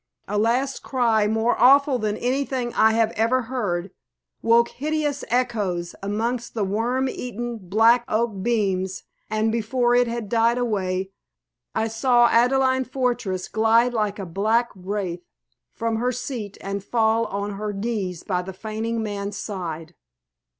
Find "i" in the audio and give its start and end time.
2.73-2.93, 11.75-11.87